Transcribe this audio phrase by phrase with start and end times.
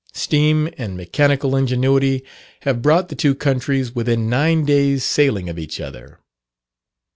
[0.13, 2.23] Steam and mechanical ingenuity
[2.61, 6.17] have brought the two countries within nine days sailing of each other.